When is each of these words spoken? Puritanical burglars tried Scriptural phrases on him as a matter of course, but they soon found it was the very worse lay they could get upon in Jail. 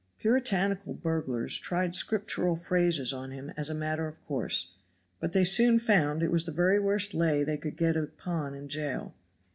Puritanical 0.17 0.95
burglars 0.95 1.59
tried 1.59 1.93
Scriptural 1.95 2.55
phrases 2.55 3.13
on 3.13 3.29
him 3.29 3.51
as 3.55 3.69
a 3.69 3.75
matter 3.75 4.07
of 4.07 4.19
course, 4.25 4.73
but 5.19 5.31
they 5.31 5.43
soon 5.43 5.77
found 5.77 6.23
it 6.23 6.31
was 6.31 6.45
the 6.45 6.51
very 6.51 6.79
worse 6.79 7.13
lay 7.13 7.43
they 7.43 7.55
could 7.55 7.77
get 7.77 7.95
upon 7.95 8.55
in 8.55 8.67
Jail. 8.67 9.13